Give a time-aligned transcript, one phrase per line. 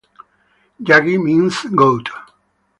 [0.87, 2.09] Yagi means goat.